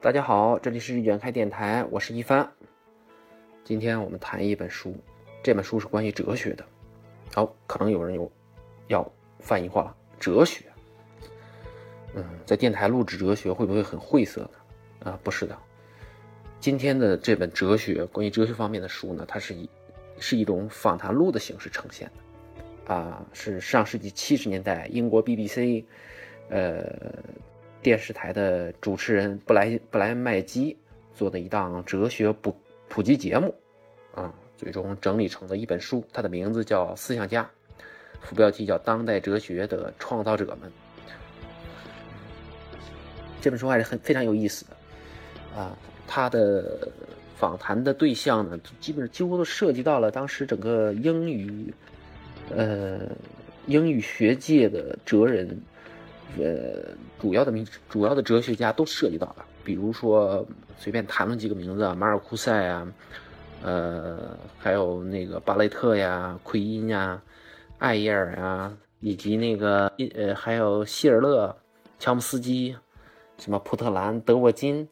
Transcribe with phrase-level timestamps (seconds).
[0.00, 2.48] 大家好，这里是远开电台，我是一帆。
[3.64, 4.94] 今天我们谈一本书，
[5.42, 6.64] 这本书是关于哲学的。
[7.34, 8.30] 好，可能有人有
[8.86, 10.66] 要翻译话，哲学，
[12.14, 15.10] 嗯，在电台录制哲学会不会很晦涩呢？
[15.10, 15.58] 啊，不是的。
[16.60, 19.68] 今天的这本哲学关于哲学方面的书呢，它是以
[20.20, 22.08] 是一种访谈录的形式呈现
[22.86, 25.84] 的，啊，是上世纪七十年代英国 BBC，
[26.50, 26.84] 呃，
[27.82, 30.76] 电视台的主持人布莱布莱麦基
[31.14, 32.56] 做的一档哲学普
[32.88, 33.54] 普及节目，
[34.14, 37.42] 啊，最终整理成了一本书，它的名字叫《思想家》，
[38.20, 40.70] 副标题叫《当代哲学的创造者们》。
[43.40, 44.76] 这本书还是很非常有意思的，
[45.60, 45.76] 啊。
[46.10, 46.88] 他的
[47.36, 51.70] 访谈的对象呢，基本上几乎都涉及到了当时整个英语，
[52.48, 53.00] 呃，
[53.66, 55.60] 英语学界的哲人，
[56.36, 59.44] 呃，主要的名主要的哲学家都涉及到了。
[59.64, 62.92] 比如说，随便谈论几个名字啊，马尔库塞啊，
[63.62, 67.22] 呃，还有那个巴雷特呀、奎因呀、
[67.78, 71.56] 艾耶尔呀，以及那个呃，还有希尔勒、
[71.98, 72.76] 乔姆斯基，
[73.38, 74.88] 什么普特兰、德沃金。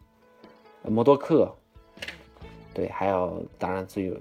[0.89, 1.53] 默多克，
[2.73, 4.17] 对，还有当然最有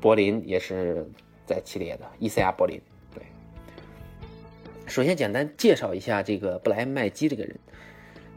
[0.00, 1.04] 柏林也是
[1.44, 2.80] 在其列的伊赛亚柏林。
[4.86, 7.54] 首先简单介绍一下这个布莱恩麦基这个人，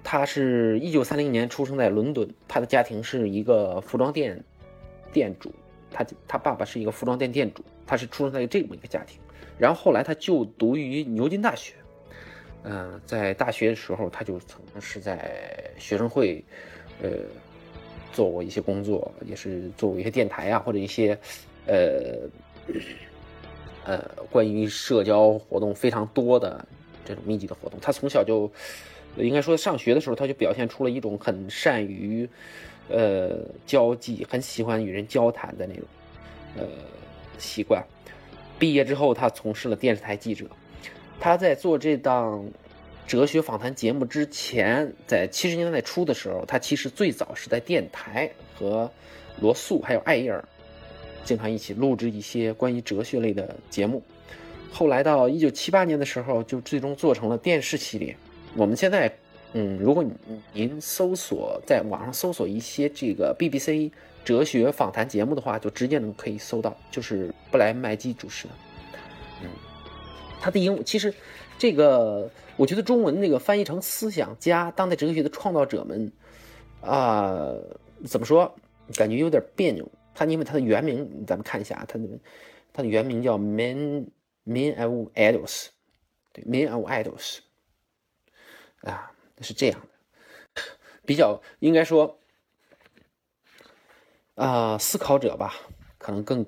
[0.03, 4.43] 他是一九三零年出生在伦敦，他的家庭是一个服装店
[5.11, 5.53] 店主，
[5.91, 9.19] 他他爸爸是一个服装店店主，他是出生在这么一个家庭，
[9.57, 11.73] 然后后来他就读于牛津大学，
[12.63, 16.43] 嗯，在大学的时候他就曾经是在学生会。
[17.01, 17.11] 呃，
[18.11, 21.17] 做过一些工作，也是做过一些电台啊，或者一些，
[21.65, 22.27] 呃，
[23.89, 26.63] 呃，关于社交活动非常多的
[27.03, 27.79] 这种密集的活动。
[27.81, 28.47] 他从小就，
[29.17, 32.29] 应该说上学的时候，他就表现出了一种很善于，
[32.87, 35.83] 呃，交际，很喜欢与人交谈的那种，
[36.57, 36.67] 呃，
[37.39, 37.83] 习惯。
[38.59, 40.45] 毕业之后，他从事了电视台记者。
[41.19, 42.47] 他在做这档。
[43.09, 48.91] 哲学访谈节目之前，在七十年代初的时候，他其实最早是在电台和
[49.41, 50.47] 罗素还有艾耶尔
[51.23, 54.01] 经常一起录制一些关于哲学类的节目。
[54.71, 58.15] 后来到一九七八年的时候，就最终做成了电视系列。
[58.55, 59.11] 我们现在，
[59.53, 60.03] 嗯，如果
[60.53, 63.91] 您搜索在网上搜索一些这个 BBC
[64.23, 68.53] 哲学访谈节目的话，就直接能可以搜到，就是布莱麦基主持的。
[69.41, 69.49] 嗯，
[70.39, 71.13] 他的英其实。
[71.57, 76.09] 这个我觉得中文那个翻译成“思想家”“当代哲学的创造者们”，
[76.79, 77.51] 啊，
[78.05, 78.55] 怎么说？
[78.95, 79.85] 感觉有点别扭。
[80.19, 82.05] 他因为他的原名，咱们看一下，他的
[82.73, 84.07] 他的原名叫 “Men
[84.45, 85.67] Men of Idols”，
[86.33, 87.37] 对，“Men of Idols”，
[88.81, 90.61] 啊，是这样的，
[91.05, 92.19] 比较应该说，
[94.35, 95.55] 啊，思考者吧，
[95.97, 96.45] 可能更，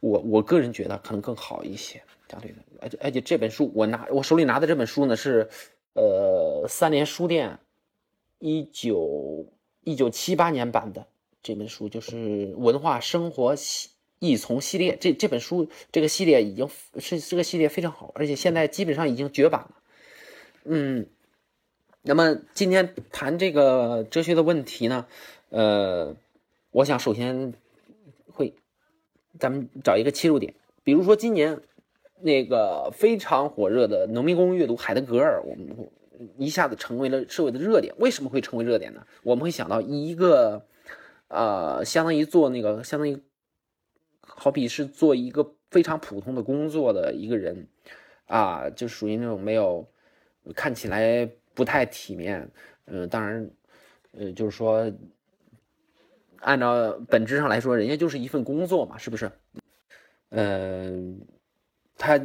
[0.00, 2.02] 我我个人觉得可能更好一些。
[2.28, 5.48] 相对的，而且而且这本书我拿我手里拿的这本书呢是，
[5.94, 7.58] 呃，三联书店
[8.38, 11.06] 一九一九七八年版的。
[11.42, 14.96] 这本书，就是文化生活系异从系列。
[15.00, 19.70] 这这本书这个系列已经是这个系列非常好，而且现在基本上已经绝版了。
[20.64, 21.06] 嗯，
[22.02, 25.06] 那么今天谈这个哲学的问题呢，
[25.50, 26.14] 呃，
[26.70, 27.54] 我想首先
[28.30, 28.54] 会
[29.38, 30.54] 咱们找一个切入点，
[30.84, 31.60] 比如说今年。
[32.24, 35.90] 那个非常火热的农民工阅读海德格尔，我们
[36.38, 37.92] 一下子成为了社会的热点。
[37.98, 39.04] 为什么会成为热点呢？
[39.24, 40.64] 我们会想到一个，
[41.32, 43.18] 呃，相当于做那个，相当于，
[44.20, 47.66] 好比是做一个非常普通的工作的一个人，
[48.26, 49.88] 啊，就属于那种没有
[50.54, 52.50] 看起来不太体面。
[52.84, 53.50] 嗯，当然，
[54.12, 54.92] 呃，就是说，
[56.40, 59.32] 按照本质上来说，人家就是一份工作嘛，是不是？
[60.28, 61.20] 嗯。
[61.98, 62.18] 他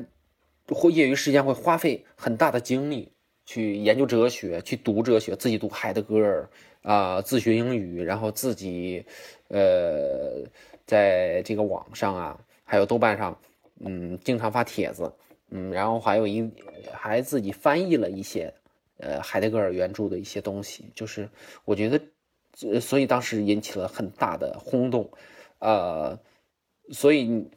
[0.69, 3.11] 会业余时间会花费很大的精力
[3.45, 6.49] 去研究哲学，去读哲学，自己读海德格尔
[6.87, 9.03] 啊，自学英语，然后自己
[9.49, 10.41] 呃，
[10.85, 13.37] 在这个网上啊，还有豆瓣上，
[13.81, 15.11] 嗯，经常发帖子，
[15.49, 16.49] 嗯，然后还有一
[16.93, 18.53] 还自己翻译了一些
[18.99, 21.29] 呃海德格尔原著的一些东西，就是
[21.65, 25.11] 我觉得，所以当时引起了很大的轰动，
[25.59, 26.17] 呃，
[26.91, 27.49] 所以。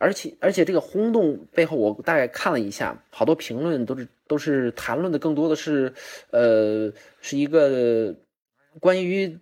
[0.00, 5.92] 而且而且这个轰动背后，我大概看了一下，好多评论都是都是谈论的更多的是，
[6.30, 8.14] 呃，是一个
[8.80, 9.38] 关于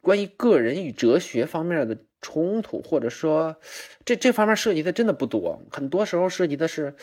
[0.00, 3.56] 关于个人与哲学方面的冲突，或者说
[4.04, 6.94] 这这方面涉及的真的不多，很多时候涉及的是，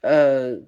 [0.00, 0.58] 呃，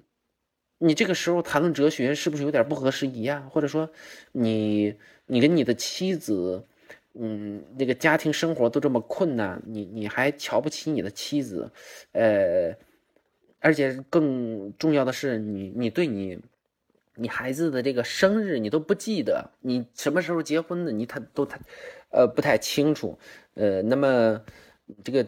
[0.77, 3.47] 你这个时候谈论哲学是不是有点不合时宜啊？
[3.51, 3.89] 或者说，
[4.31, 4.95] 你
[5.25, 6.63] 你跟你的妻子，
[7.13, 11.71] 嗯，那个家庭生活都这么困难，你你还瞧不起你的妻子，
[12.11, 12.75] 呃，
[13.59, 16.39] 而且更重要的是，你你对你
[17.15, 21.59] 你孩子的这个生日你都不记得，你什么时候结婚的你他都他
[22.09, 23.17] 呃不太清楚，
[23.53, 24.41] 呃，那么
[25.03, 25.25] 这个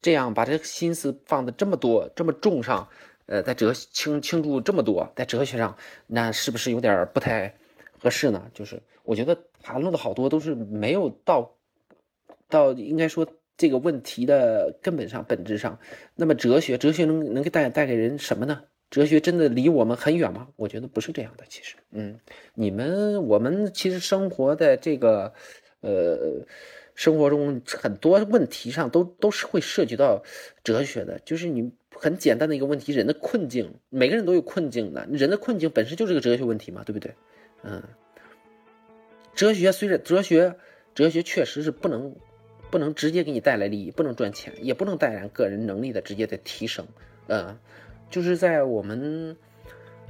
[0.00, 2.88] 这样把这个心思放的这么多这么重上。
[3.30, 5.76] 呃，在哲倾倾注这么多，在哲学上，
[6.06, 7.54] 那是不是有点不太
[8.00, 8.50] 合适呢？
[8.54, 11.54] 就是我觉得谈论的好多都是没有到
[12.48, 15.78] 到应该说这个问题的根本上、本质上。
[16.14, 18.62] 那么哲学，哲学能能给带带给人什么呢？
[18.90, 20.48] 哲学真的离我们很远吗？
[20.56, 21.44] 我觉得不是这样的。
[21.48, 22.18] 其实，嗯，
[22.54, 25.32] 你们我们其实生活的这个
[25.80, 26.44] 呃
[26.94, 30.22] 生活中很多问题上都都是会涉及到
[30.64, 31.72] 哲学的，就是你。
[31.90, 35.04] 很简单的一个问题，人的困境，每个人都有困境的。
[35.10, 37.12] 人的困境本身就是个哲学问题嘛，对不对？
[37.64, 37.82] 嗯，
[39.34, 40.54] 哲学虽然哲学，
[40.94, 42.14] 哲学确实是不能
[42.70, 46.86] 不能直接给你带来利益，不能赚钱，也不能带来个人能力的直接的提升。
[47.26, 47.58] 嗯，
[48.10, 49.36] 就是在我们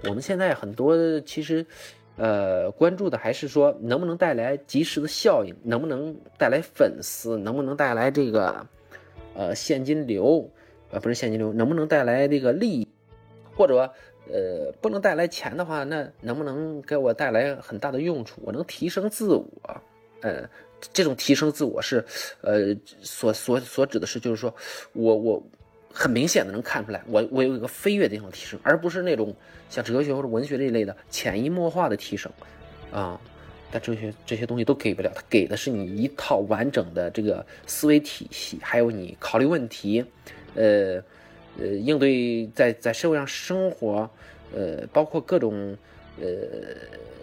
[0.05, 1.65] 我们现在很多其实
[2.17, 8.67] 呃关注的还是说能不能带来及时的效应，能不能带来粉丝，能不能带来这个
[9.35, 10.51] 呃现金流。
[10.91, 12.89] 呃，不是现金流，能不能带来这个利益，
[13.55, 13.93] 或者
[14.33, 18.41] 呃不能带来钱的话，那能不能给我带来很大的用处？
[18.43, 19.47] 我能提升自我，
[20.23, 20.49] 呃，
[20.95, 22.03] 这种提升自我是，
[22.41, 24.55] 呃，所所所指的是，就是说
[24.95, 25.43] 我我
[25.99, 29.35] 很明显的能看出来，我我有一个飞跃的提升，而不是那种
[29.69, 32.31] 像哲学或者文学这一类的潜移默化的提升，
[32.93, 33.21] 啊，
[33.73, 40.05] 但这些这些东西都给不了，他给的是你一套完整的这个思维体系，还有你考虑问题。
[40.55, 41.03] 呃，
[41.59, 44.09] 呃，应对在在社会上生活，
[44.55, 45.77] 呃，包括各种
[46.21, 46.29] 呃，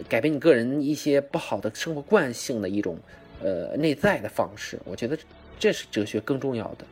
[0.06, 2.98] 改变你个人一些不好的生活惯性的一种
[3.42, 5.16] 呃内在的方式，我觉得
[5.58, 6.84] 这是哲学更重要的。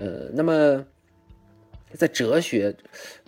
[0.00, 0.84] 呃，那么
[1.96, 2.74] 在哲学，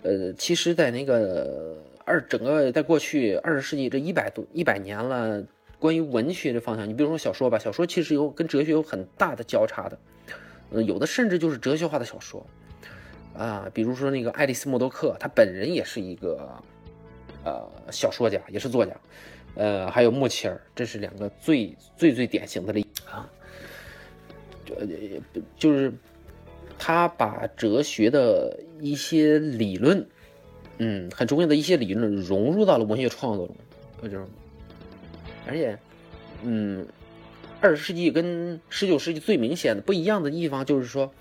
[0.03, 5.43] 呃，其实，在那个二整个在过去二十世纪这一百多一百年了，
[5.79, 9.97] 关于文学的方向，你比如说小说吧，小说其实有跟哲学有很大的交叉的。
[10.69, 12.45] 呃，有的甚至就是哲学化的小说，
[13.33, 16.61] 啊，比如说那个爱丽丝·默多克，他本人也是一个
[17.45, 18.91] 呃小说家，也是作家，
[19.55, 23.29] 呃，还有穆切尔，这是两个最最最典型的例子啊。
[24.65, 24.75] 就，
[25.57, 25.93] 就是
[26.77, 30.05] 他把哲学的一些理论，
[30.77, 33.55] 嗯，很重要的一些理论融入到了文学创作中，
[34.03, 34.25] 就是，
[35.47, 35.77] 而且，
[36.43, 36.85] 嗯。
[37.59, 41.11] 二十世纪跟十九世纪最明显的不一样的地方，就是说，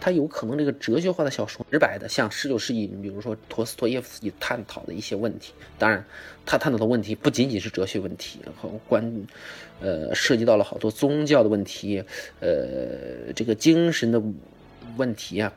[0.00, 5.52] 他有可能这个哲学化的小说直白的，像十九世纪，你比如说陀思妥耶夫斯基探讨的一些问题。
[5.78, 6.02] 当然，
[6.46, 9.26] 他探讨的问题不仅仅是哲学问题，和关，
[9.82, 12.02] 呃，涉及到了好多宗教的问题，
[12.40, 14.22] 呃，这个精神的
[14.98, 15.50] 问题啊，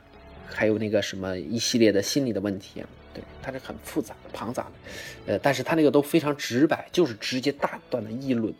[0.46, 2.88] 还有那个什么一系列的心理的问题啊。
[3.12, 8.54] 对，他是很复杂的庞杂的，呃，但是他那个都非常直白，就是直接大段的议论，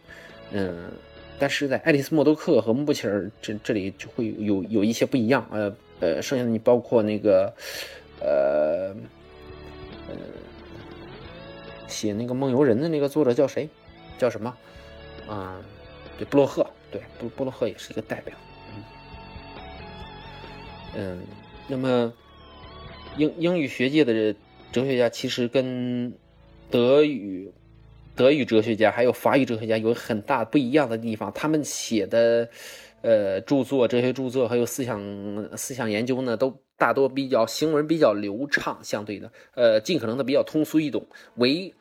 [0.50, 0.93] 嗯。
[1.38, 7.52] 但是在爱丽丝·莫多克和穆切尔这这里就会有有一些不一样，呃呃，剩下的你包括那个，
[8.20, 8.94] 呃
[10.08, 10.14] 呃，
[11.88, 13.69] 写那个《梦游人》的那个作者叫谁？
[14.19, 14.55] 叫什么？
[15.27, 15.60] 啊，
[16.17, 18.36] 对，布洛赫，对，布布洛赫也是一个代表。
[20.94, 21.20] 嗯，
[21.69, 22.13] 那么
[23.17, 24.34] 英英语学界的
[24.70, 26.13] 哲学家其实跟
[26.70, 27.53] 德语。
[28.15, 32.46] 德语哲学家还有法语哲学家有很大不一样的地方，他们写的，
[33.01, 41.06] 呃，著作、哲学著作还有思想思想研究呢，都大多比较行文比较流畅，相对的，呃，尽可能的比较通俗易懂。
[41.37, 41.72] 唯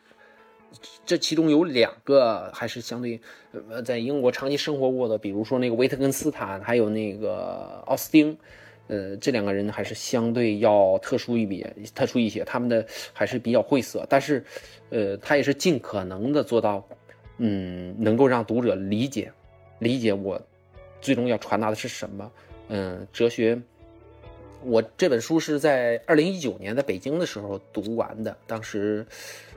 [1.05, 3.19] 这其中有两个还是相对，
[3.69, 8.37] 呃，在英国长期生活过的，比如说那个维特根斯坦，还有那个奥斯汀。
[8.91, 14.43] 呃，这两个人还是相对要特殊一点，特殊一些，他们的还是比较晦涩，但是，
[14.89, 16.85] 呃，他也是尽可能的做到，
[17.37, 19.31] 嗯，能够让读者理解，
[19.79, 20.37] 理解我
[20.99, 22.29] 最终要传达的是什么。
[22.67, 23.57] 嗯，哲学，
[24.61, 29.05] 我这本书是在二零一九年在北京的时候读完的，当时，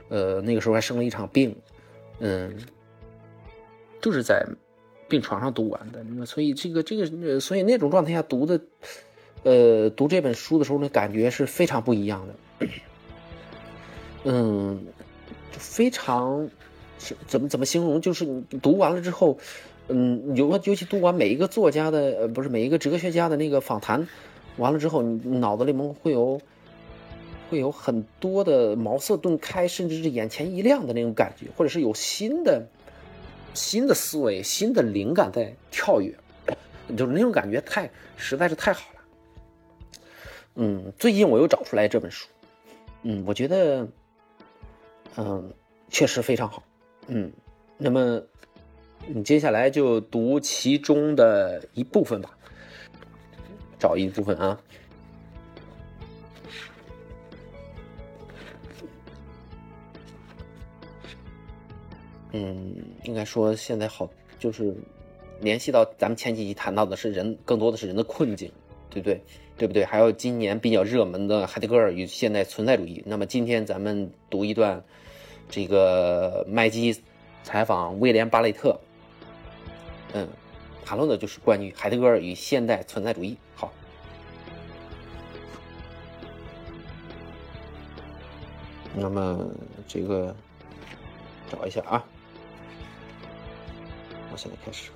[0.07, 1.53] 呃，那个时候还生了一场病，
[2.19, 2.55] 嗯，
[4.01, 4.45] 就是在
[5.09, 8.57] 病床上读完的，那所以这个这个，所以那种状态下读的。
[9.45, 12.67] 呃，读这本书的时候呢，感觉是非常不一样的。
[14.23, 14.83] 嗯，
[15.51, 16.49] 非常
[17.27, 18.01] 怎么怎么形容？
[18.01, 19.37] 就是你读完了之后，
[19.87, 24.07] 嗯，尤尤其读完每一个作家的，呃，不是每一个哲学家的那个访谈，
[24.57, 26.41] 完了之后，你脑子里面会有
[27.51, 32.65] 会有很多的茅塞顿开，甚至是眼前一亮的那种感觉，或者是有新的
[33.53, 36.15] 新的思维、新的灵感在跳跃，
[36.97, 38.94] 就是那种感觉太实在是太好了。
[40.57, 42.29] 嗯，最近我又找出来这本书，
[43.03, 43.85] 嗯，我觉得，
[45.17, 45.53] 嗯，
[45.89, 46.63] 确实非常好，
[47.07, 47.29] 嗯，
[47.77, 48.21] 那么
[49.05, 52.37] 你接下来就读其中的一部分吧，
[53.77, 54.57] 找一部分啊。
[62.31, 64.09] 嗯，应该说现在好，
[64.39, 64.73] 就是
[65.41, 68.49] 联系到咱们前几集谈到的是人，更多的是人的困境，
[68.89, 69.21] 对不对？
[69.57, 69.85] 对不对？
[69.85, 73.01] 还有今年比较热门的海德格尔与现代存在主义。
[73.05, 74.83] 那么今天咱们读一段，
[75.49, 77.01] 这个麦基
[77.43, 78.77] 采访威廉巴雷特，
[80.13, 80.27] 嗯，
[80.83, 83.37] 谈论的就是关于海德格尔与现代存在主义。
[83.55, 83.71] 好，
[88.93, 89.39] 那么
[89.87, 90.35] 这个
[91.49, 92.03] 找一下啊。
[94.31, 94.91] 我现在开始，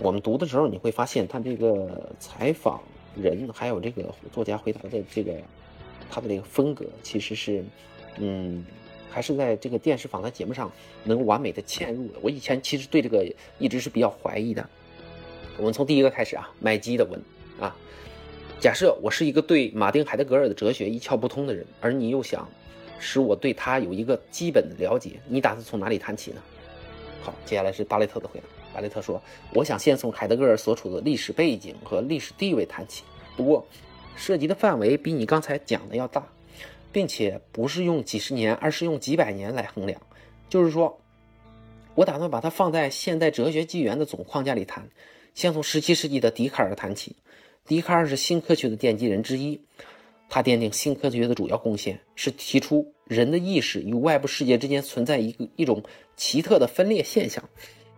[0.00, 2.82] 我们读的时候，你会发现他这个采访
[3.16, 5.32] 人，还有这个作家回答的这个
[6.10, 7.64] 他的这个风格，其实是，
[8.18, 8.64] 嗯，
[9.08, 10.70] 还是在这个电视访谈节目上
[11.04, 12.14] 能完美的嵌入的。
[12.20, 13.24] 我以前其实对这个
[13.58, 14.68] 一直是比较怀疑的。
[15.56, 17.22] 我们从第一个开始啊，麦基的文
[17.60, 17.74] 啊，
[18.58, 22.48] 假设我是一个对马丁海德格尔的哲学一窍不通的人，而你又想
[22.98, 26.42] 使我对他有一个基本的了解，你打算从哪里谈起呢？
[27.22, 28.46] 好，接下来是巴雷特的回答。
[28.74, 29.22] 巴雷特说
[29.54, 33.04] ：“我想先从海德格尔所处的历史背景和历史地位谈起，
[33.36, 33.64] 不过
[34.16, 36.26] 涉及的范围比你刚才讲的要大，
[36.90, 40.00] 并且不是用几十年，而是用几百年来衡量。
[40.48, 41.00] 就是说，
[41.94, 44.88] 我打算把它放在现代哲学纪元的总框架里谈，
[45.34, 47.14] 先从17世纪的笛卡尔谈起。
[47.64, 49.60] 笛卡尔是新科学的奠基人之一，
[50.28, 55.82] 他奠定新科学的主要贡献是提出。”人的意识与外部世界之间存在一个一种
[56.16, 57.46] 奇特的分裂现象，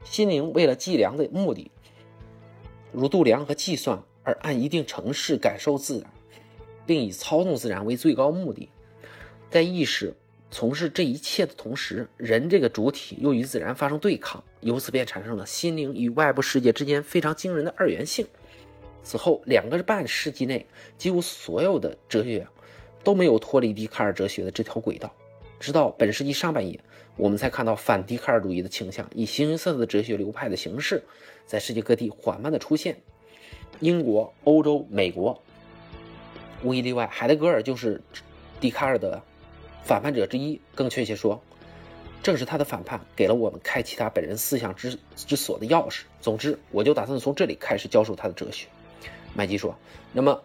[0.07, 1.71] 心灵为了计量的目的，
[2.93, 6.11] 如度量和计算而按一定程式感受自然，
[6.87, 8.69] 并以操纵自然为最高目的。
[9.51, 10.15] 在意识
[10.51, 18.27] 从事这一切的同时，人这个主体又与自然发生对抗，由此便产生了心灵与外部世界之间非常惊人的二元性。
[19.03, 22.47] 此后两个半世纪内，几乎所有的哲学。
[23.05, 25.15] 都没有脱离笛卡尔哲学的这条轨道，
[25.59, 26.81] 直到本世纪上半叶，
[27.17, 31.03] 我们才看到反笛卡尔主义的倾向以形形色色的哲学流派的形式，
[31.47, 32.97] 在世界各地缓慢的出现。
[33.81, 35.43] 英国、欧洲、美国，
[36.63, 38.01] 无一例外，海德格尔就是
[38.61, 39.23] 笛卡尔的
[39.83, 40.61] 反叛者之一。
[40.75, 41.43] 更确切说，
[42.23, 46.03] 正是他的反叛，给了我们开启他本人思想之之所的钥匙。
[46.21, 48.67] 总之，我就打算从这里开始教授他的哲学。
[49.35, 49.77] 麦基说
[50.13, 50.43] ：“那么，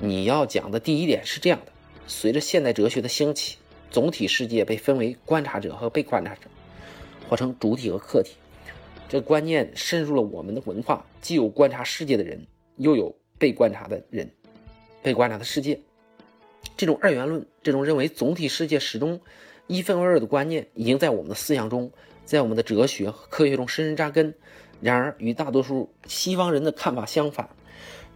[0.00, 1.72] 你要讲的第一点是这样的。”
[2.08, 3.58] 随着现代哲学的兴起，
[3.92, 6.48] 总体世界被分为观察者和被观察者，
[7.28, 8.32] 或称主体和客体。
[9.06, 12.46] 这观念深入了我们的文化，既有观察世界的人，
[12.78, 14.28] 又有被观察的人，
[15.02, 15.78] 被观察的世界。
[16.74, 19.20] 这种二元论，这种认为总体世界始终
[19.66, 21.92] 一分为二的观念，已经在我们的思想中，
[22.24, 24.34] 在我们的哲学和科学中深深扎根。
[24.80, 27.50] 然而，与大多数西方人的看法相反，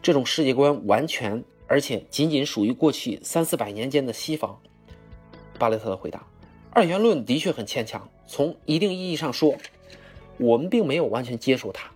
[0.00, 1.44] 这种世界观完全。
[1.68, 4.60] 而且仅仅属于过去三四百年间的西方。
[5.56, 6.26] 巴雷特的回答：
[6.70, 8.08] 二元论的确很牵强。
[8.26, 9.56] 从一定意义上说，
[10.36, 11.90] 我们并没有完全接受它。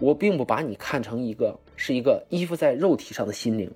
[0.00, 3.70] 我并不把你看成一个是一个依附在肉体上的心灵。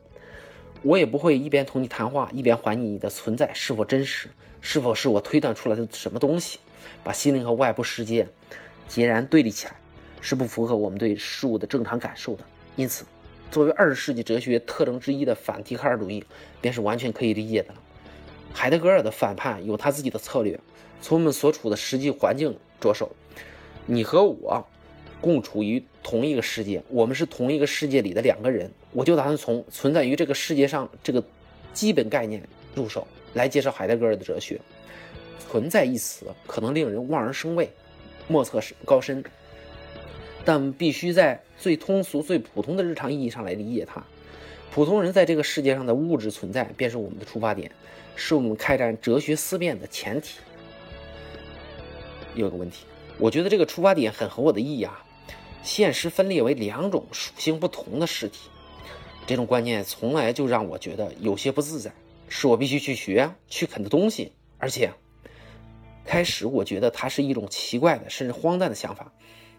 [0.83, 4.29] 我也不会一边同你谈话，一边怀疑你的存在是否真实，
[4.61, 6.59] 是否是我推断出来的什么东西。
[7.05, 8.27] 把心灵和外部世界
[8.87, 9.75] 截然对立起来，
[10.21, 12.45] 是不符合我们对事物的正常感受的。
[12.77, 13.05] 因此。
[13.51, 16.23] 作为二十世纪哲学特征之一的反笛卡尔主义，
[16.61, 17.81] 便是完全可以理解的了。
[18.53, 20.59] 海德格尔的反叛有他自己的策略。
[21.01, 23.13] 从我们所处的实际环境着手，
[23.87, 24.67] 你和我
[25.21, 28.73] 共处于同一个世界，我们是同一个世界里的两个人。
[28.93, 31.23] 我就打算从存在于这个世界上这个
[31.73, 32.43] 基本概念
[32.75, 34.61] 入手，来介绍海德格尔的哲学。
[35.39, 37.71] 存在一词可能令人望而生畏，
[38.27, 39.23] 莫测高深。
[40.45, 44.03] 但必须在最通俗、最普通的日常意义上来理解它。
[44.71, 47.71] 普通人在这个世界上的物质存在，便是我们的出发点，
[48.21, 50.41] 是我们开展哲学思辨的前提。
[52.35, 52.85] 有个问题，
[53.17, 55.05] 我觉得这个出发点很合我的意啊。
[55.63, 58.51] 现实分裂为两种属性不同的实体，
[59.25, 61.93] 这种观念从来就让我觉得有些不自在，
[62.29, 64.33] 是我必须去学、去啃的东西。
[64.59, 64.93] 而且，
[66.05, 69.13] 开始我觉得它是一种奇怪的，甚至荒诞的想法。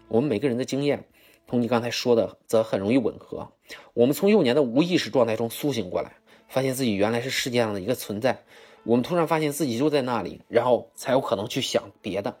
[0.08, 1.08] 我们每个人的经验，
[1.46, 3.52] 同你刚才说的则很容易吻合。
[3.94, 6.16] 我们从幼年的无意识状态中苏醒过来，
[6.50, 8.42] 发现自己原来是世界上的一个存在。
[8.82, 12.36] 我们突然发现自己就在那里，然后才有可能去想别的。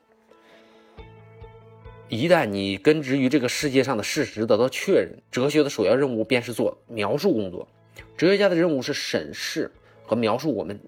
[2.08, 7.68] 一旦你根植于这个世界上的事实得到确认，哲学的首要任务便是做描述工作。
[8.16, 9.70] 哲学家的任务是审视
[10.02, 10.80] 和描述我们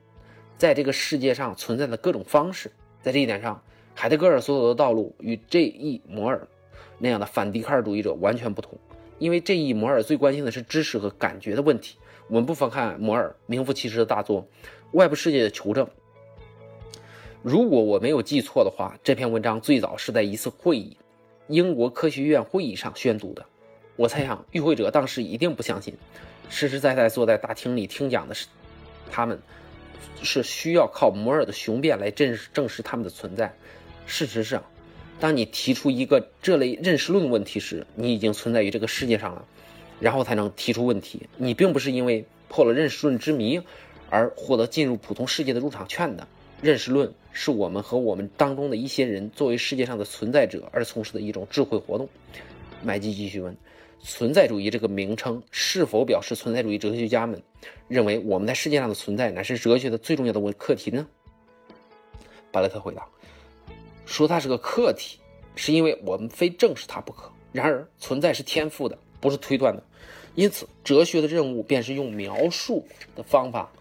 [0.59, 2.73] 在这个世界上存在的各种方式。
[3.03, 3.63] 在这一点上，
[3.95, 6.03] 海德格尔所走的道路与 J.E.
[6.09, 6.49] 摩尔
[6.99, 8.77] 那样的反笛卡尔主义者完全不同。
[9.19, 9.73] 因为 J.E.
[9.75, 11.99] 摩尔最关心的是知识和感觉的问题。
[12.33, 14.41] 我们不妨看摩尔名副其实的大作
[14.93, 15.85] 《外部世界的求证》。
[17.43, 20.97] 如果我没有记错的话，这篇文章最早是在一次会议。
[21.49, 23.45] 英国科学院会议上宣读的，
[23.97, 25.95] 我猜想与会者当时一定不相信，
[26.49, 28.47] 实实在在坐在大厅里听讲的是
[29.11, 29.39] 他们，
[30.23, 33.55] 是需要靠摩尔的雄辩来证证实他们的存在。
[34.07, 34.65] 事实上，
[35.21, 39.45] 当你提出一个这类认识论问题时，你已经存在于这个世界上了，
[40.01, 41.29] 然后才能提出问题。
[41.37, 43.61] 你并不是因为破了认识论之谜
[44.11, 46.27] 而获得进入普通世界的入场券的。
[46.61, 52.09] 认识论是我们和我们当中的一些人作为世界上的存在者而从事的一种智慧活动。
[52.83, 53.57] 麦基继续问
[53.99, 57.43] ：“存在主义这个名称是否表示存在主义哲学家们
[57.89, 61.05] 认为我们在世界上的存在乃是哲学的最重要的问课题呢？”
[62.53, 63.05] 巴勒特回答
[64.07, 65.19] ：“说它是个课题，
[65.57, 67.29] 是因为我们非正视它不可。
[67.51, 69.83] 然而，存在是天赋的，不是推断的，
[70.35, 72.87] 因此，哲学的任务便是用描述
[73.17, 73.73] 的方法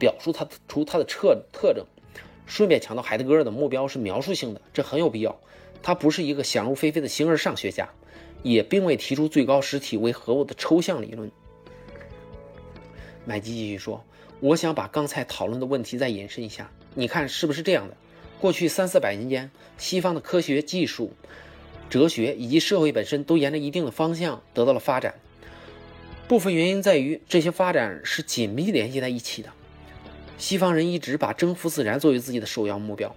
[0.00, 1.86] 表述它出它的特特征。”
[2.46, 5.38] 顺便强调，海德格尔的目标是描述性的，这很有必要。
[5.82, 7.90] 他不是一个想入非非的形而上学家，
[8.42, 11.30] 也并未提出最高实体为何物的抽象理论。
[13.26, 14.02] 麦基继续说
[14.40, 17.96] ：“我想把刚才讨论的问题再延伸一下，你看是不是这样的？
[18.40, 21.12] 过去三四百年间，西方的科学技术、
[21.88, 25.14] 哲学以及社会本身都沿着一定的方向得到了发展。
[26.26, 29.50] 部分原因在于这些发展是紧密联系在一起的。”
[30.38, 33.16] 西方人一直把征服自然作为自己的首要目标，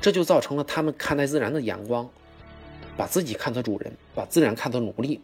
[0.00, 2.08] 这就造成了他们看待自然的眼光，
[2.96, 5.20] 把自己看作主人，把自然看作奴隶，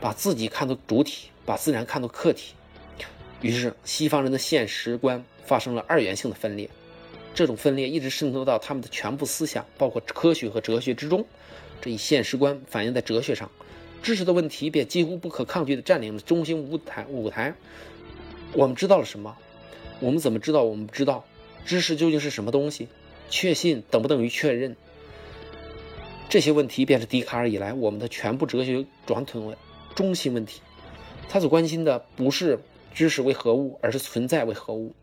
[0.00, 2.54] 把自己看作主体，把自然看作客体。
[3.40, 6.68] 于是，西方人的现实观发生了二元性的分裂，
[7.34, 11.26] 这种分裂一直渗透到他们的全部思想，包括科学和哲学之中。
[11.80, 13.50] 这一现实观反映在哲学上，
[14.02, 17.04] 知识的问题便几乎不可抗拒地占领了中心舞台。
[17.08, 17.54] 舞台，
[18.52, 19.36] 我们知道了什么？
[20.00, 20.62] 我们怎么知道？
[20.62, 21.24] 我们不知道，
[21.66, 22.88] 知识究竟是什么东西？
[23.28, 24.76] 确信等不等于确认？
[26.28, 29.58] 这些问题便是笛卡尔以来我们的全部哲学转吞的
[29.94, 30.60] 中心问题。
[31.28, 32.58] 他所关心的不是
[32.94, 34.94] 知识为何物，而是存在为何物。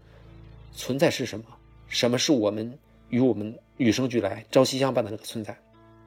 [0.74, 1.46] 存在是什么？
[1.92, 5.56] 什么是我们与我们与生俱来、朝夕相伴的那个存在？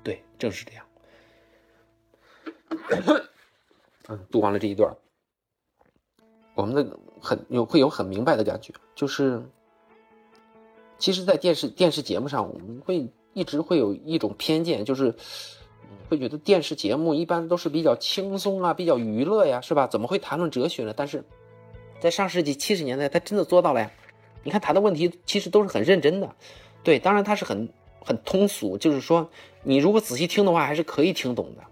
[0.02, 0.86] 对，正是这样。
[4.08, 4.96] 嗯，读完了这一段。
[6.54, 9.42] 我们的很有会有很明白的感觉，就是，
[10.98, 15.14] 其实，在电视电视节目上，我们会一直会有一种偏见，就是
[16.08, 19.86] 会觉得电视节目一般都是比较轻松啊，比较娱乐呀，是吧？
[19.86, 20.94] 怎么会谈论哲学呢？
[20.96, 21.22] 但是，
[22.00, 23.90] 在上世纪七十年代，他真的做到了呀。
[24.44, 26.36] 你看谈的问题其实都是很认真的，
[26.84, 27.68] 对，当然他是很
[28.00, 29.28] 很通俗，就是说
[29.62, 31.64] 你如果仔细听的话，还是可以听懂的。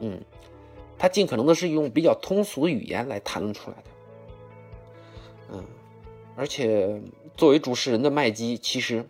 [0.00, 0.20] 嗯，
[0.98, 3.82] 他尽可能的是用比较通俗的语言来谈论出来的。
[5.52, 5.64] 嗯，
[6.36, 7.00] 而且
[7.36, 9.04] 作为主持人的麦基，其实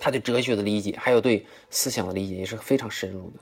[0.00, 3.40] 他对哲学的理解，还有对思想的理解也是非常深入的。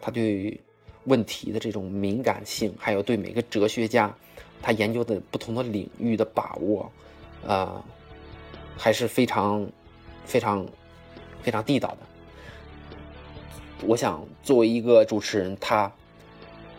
[0.00, 0.60] 他对
[1.04, 4.14] 问题的这种敏感性，还有对每个哲学家
[4.60, 6.90] 他研究的不同的领域的把握，
[7.44, 7.84] 啊，
[8.76, 9.66] 还是非常
[10.24, 10.66] 非常
[11.42, 11.98] 非常地道的。
[13.86, 15.92] 我想，作为一个主持人，他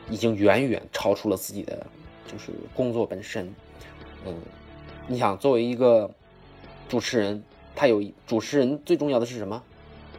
[0.09, 1.85] 已经远远超出了自己的
[2.25, 3.53] 就是工作本身。
[4.25, 4.33] 嗯，
[5.07, 6.09] 你想作为一个
[6.89, 7.43] 主持人，
[7.75, 9.61] 他有主持人最重要的是什么？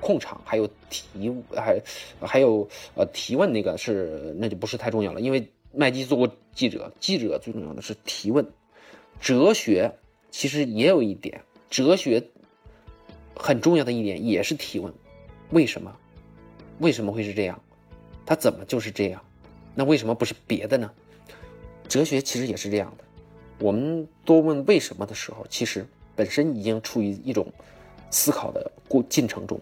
[0.01, 1.83] 控场，还有提，还
[2.21, 8.49] 还有呃提问那个是那就不是太重要了，因为麦基做过记者，记者最重要的是提问。
[9.21, 9.97] 哲学
[10.31, 12.23] 其实也有一点，哲学
[13.35, 14.93] 很重要的一点也是提问。
[15.51, 15.97] 为什么？
[16.79, 17.61] 为什么会是这样？
[18.25, 19.25] 他怎么就是这样？
[19.75, 20.91] 那为什么不是别的呢？
[21.89, 23.05] 哲学其实也是这样的。
[23.59, 27.51] 我们多问为什么的时候，其实本身已经处于一种
[28.11, 29.61] 思考的过进程中。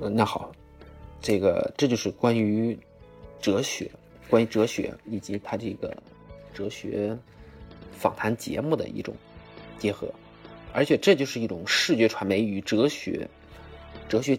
[0.00, 0.52] 嗯，那好，
[1.20, 2.78] 这个这就是关于
[3.40, 3.90] 哲学，
[4.28, 5.96] 关于哲学以及他这个
[6.58, 7.16] 哲学
[7.92, 9.14] 访谈节目的一种
[9.78, 10.12] 结合，
[10.72, 13.28] 而且这就是一种视觉传媒与哲学、
[14.08, 14.36] 哲学、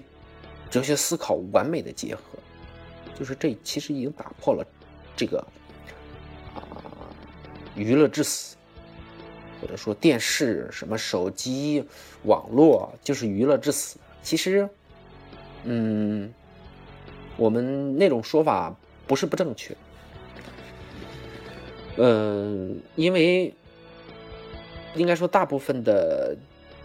[0.69, 2.21] 哲学思考完美的结合。
[3.17, 4.67] 就是这其实已经打破了
[5.15, 5.39] 这个
[6.53, 6.59] 啊。
[7.73, 8.57] 娱乐至死，
[9.61, 11.81] 或者说电视、什么手机、
[12.23, 13.97] 网络就是娱乐至死。
[14.21, 14.67] 其实，
[15.63, 16.33] 嗯，
[17.37, 18.75] 我们那种说法
[19.07, 19.73] 不是不正确。
[21.99, 23.53] 嗯，因为
[24.95, 26.35] 应该说大部分的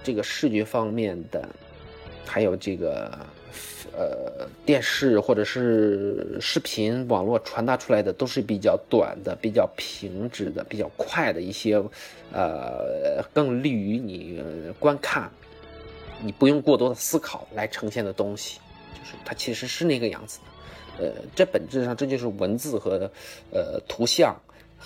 [0.03, 1.49] 这个视觉方面的，
[2.27, 3.11] 还有这个。
[3.97, 11.81] 呃，电视或者是视频网络传达出来的都是比较短的、比较平直的、比较快的一些，
[12.33, 14.43] 呃，更利于你
[14.81, 15.31] 观看，
[16.21, 18.59] 你不用过多的思考来呈现的东西，
[18.95, 21.05] 就是它其实是那个样子的。
[21.05, 23.09] 呃，这本质上这就是文字和
[23.53, 24.35] 呃图像。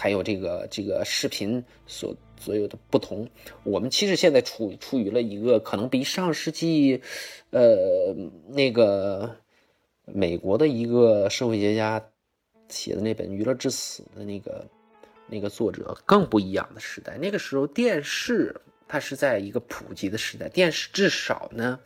[0.00, 3.28] 还有这个这个视频所所有的不同，
[3.64, 7.02] 我们其实现在处处于了一个可能比上世纪，
[7.50, 8.14] 呃，
[8.46, 9.36] 那个
[10.04, 12.00] 美国的一个社会学家
[12.68, 14.64] 写的那本《娱乐至死》的那个
[15.26, 17.18] 那个作者更不一样的时代。
[17.18, 18.54] 那个时候电视
[18.86, 21.80] 它是在一个普及的时代，电视至少呢。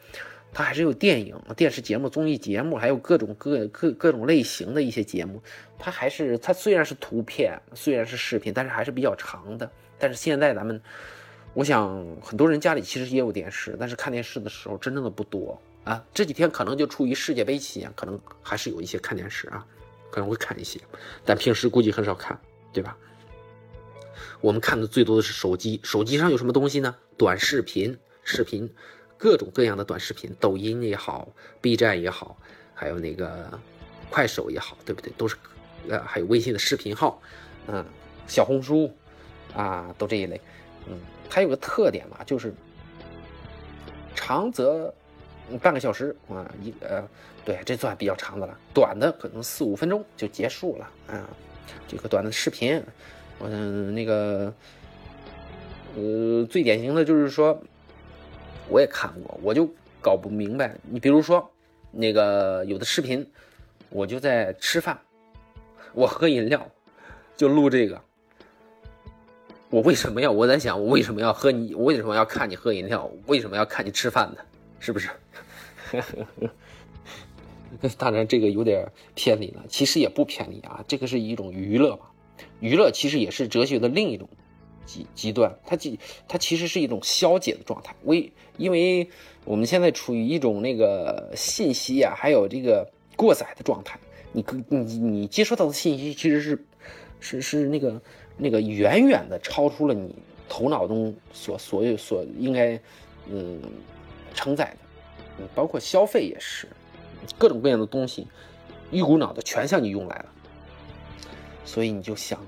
[0.55, 5.43] 它还是有电影、电视节目、综艺节目，还有各种各各各种类型的一些节目。
[5.79, 9.71] 它还是它虽然是图片，虽然是视频，但是还是比较长的。
[9.99, 10.81] 但是现在咱们，
[11.55, 16.05] 我想很多人家里其实也有电视，但是看电视的时候真正的不多啊。
[16.13, 19.67] 这几天可能就出于世界杯期间，可能还是有一些看电视啊，
[20.11, 20.79] 可能会看一些，
[21.25, 22.39] 但平时估计很少看，
[22.75, 22.95] 对吧？
[24.43, 26.95] 我们看的最多的是手机，手机上有什么东西呢？
[27.17, 28.69] 短视频，视频。
[29.23, 31.29] 各种各样的短视频，抖音也好
[31.61, 32.37] ，B 站也好，
[32.75, 33.57] 还有那个
[34.11, 35.13] 快手也好，对不对？
[35.17, 35.37] 都是，
[35.89, 37.23] 呃，还有微信的视频号，
[37.69, 37.85] 嗯，
[38.27, 38.93] 小红书，
[39.55, 40.41] 啊，都这一类，
[40.89, 40.99] 嗯，
[41.31, 42.53] 它有个特点嘛，就是
[44.13, 44.93] 长则
[45.63, 47.09] 半个小时啊，一呃，
[47.45, 51.31] 对，这算比较长的了，短的可能四五分钟就结束了，啊，
[51.87, 52.83] 这个短的视频，
[53.39, 54.53] 嗯，那个，
[55.95, 57.63] 呃，最典型的就是说。
[58.73, 59.69] 我也看过，我就
[60.01, 60.75] 搞不明白。
[60.91, 61.51] 你比如说，
[61.91, 63.31] 那个有的视频，
[63.91, 64.99] 我就在吃饭，
[65.93, 66.67] 我喝饮料，
[67.37, 68.01] 就录这个。
[69.69, 70.33] 我为什么要？
[70.33, 71.75] 我在想，我为什么要喝你？
[71.75, 73.11] 我为什么要看你喝饮料？
[73.27, 74.39] 为什么要看你吃饭呢？
[74.81, 75.11] 是不是？
[77.99, 79.65] 当然，这个有点偏离了。
[79.69, 82.07] 其实也不偏离啊，这个是一种娱乐嘛。
[82.61, 84.31] 娱乐其实也是哲学的另一种。
[84.85, 87.95] 极极端，它极它其实是一种消解的状态。
[88.05, 89.09] 为因为
[89.45, 93.99] 我们现在处于一种那个信息啊，还有这个过载的状态。
[94.33, 96.65] 你你你接收到的信息其实是
[97.21, 98.01] 是是那个
[98.37, 100.15] 那个远远的超出了你
[100.49, 102.81] 头脑中所所有所应该
[103.29, 103.61] 嗯
[104.35, 104.75] 承载
[105.39, 105.47] 的。
[105.55, 106.69] 包括消费也是，
[107.39, 108.27] 各种各样的东西
[108.91, 110.27] 一股脑的全向你用来了，
[111.65, 112.39] 所以你就想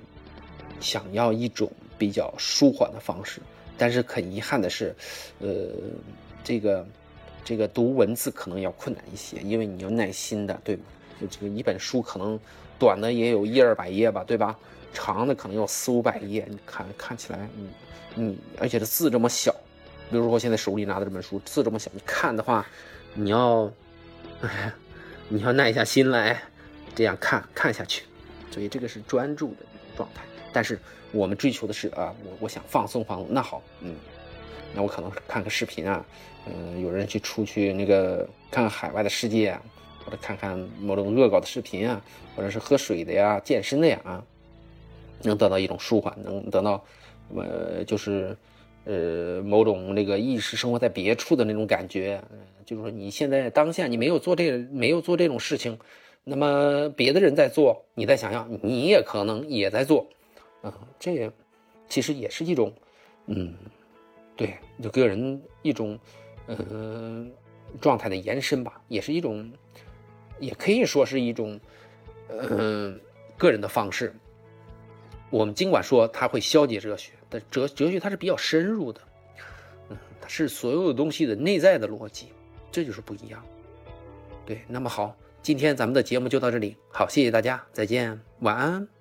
[0.81, 1.71] 想要一种。
[1.99, 3.41] 比较舒缓的方式，
[3.77, 4.95] 但是很遗憾的是，
[5.41, 5.49] 呃，
[6.43, 6.87] 这个
[7.45, 10.83] 这个读文字可能要困难一些，因为你要耐心的，对吗？
[11.21, 12.39] 就这个一本书可能
[12.79, 14.59] 短的也有一二百页吧，对吧？
[14.93, 17.69] 长的可能有四五百页，你看看起来，嗯
[18.17, 19.53] 嗯，而且这字这么小，
[20.11, 22.65] 比如说我现在手里拿的这本书字这么小，你看的话，
[23.15, 23.71] 你要，
[24.41, 24.73] 哎，
[25.29, 26.41] 你要耐下心来
[26.95, 28.05] 这样看看下去，
[28.53, 30.23] 所以这个是专注的状态，
[30.55, 30.79] 但是。
[31.17, 33.29] 我们追求的是啊，我我想放松放松。
[33.31, 33.95] 那好，嗯，
[34.75, 36.05] 那我可能看个视频啊，
[36.45, 39.63] 嗯，有人去出去那个看看海外的世界啊，
[40.05, 42.03] 或者看看某种恶搞的视频啊，
[42.35, 44.25] 或者是喝水的呀、健身的呀啊，
[45.23, 46.85] 能得到一种舒缓，能得到，
[47.37, 48.37] 呃，就是
[48.87, 52.21] 呃某种那个意识生活在别处的那种感觉。
[52.67, 55.79] 就是说你现在当下你没有做这没有做这种事情，
[56.25, 60.09] 那么别的人在做，你再想想，你也可能也在做。
[60.65, 61.31] 啊，这也
[61.89, 62.73] 其实也是一种，
[63.27, 63.55] 嗯，
[64.35, 65.99] 对，就个人一种，
[66.47, 67.31] 嗯，
[67.81, 69.53] 状态的延伸吧，也是一种，
[70.41, 71.61] 也可以说是一种，
[72.29, 72.99] 嗯，
[73.37, 74.15] 个人的方式。
[75.31, 79.01] 我们尽管说它会消解哲学，但哲哲学它是比较深入的，
[79.91, 82.29] 嗯，它是所有东西的内在的逻辑，
[82.73, 83.45] 这就是不一样。
[84.47, 88.94] 对，那么好，今天咱们的节目就到这里，好，谢谢大家，再见，晚安。